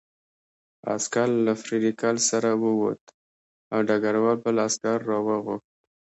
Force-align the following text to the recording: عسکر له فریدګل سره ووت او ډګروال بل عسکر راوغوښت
عسکر 0.93 1.29
له 1.45 1.53
فریدګل 1.61 2.15
سره 2.29 2.49
ووت 2.63 3.03
او 3.73 3.79
ډګروال 3.87 4.37
بل 4.45 4.55
عسکر 4.65 4.97
راوغوښت 5.09 5.69